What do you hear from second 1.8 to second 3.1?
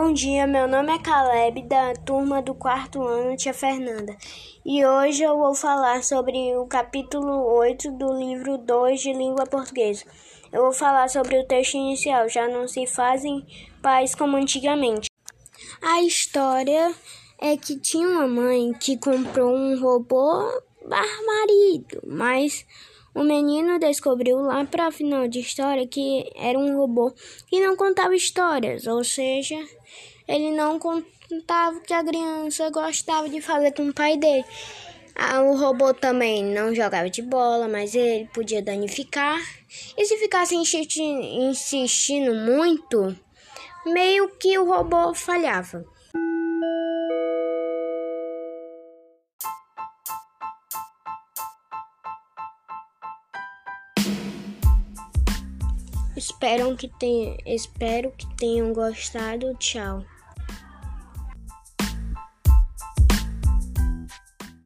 turma do quarto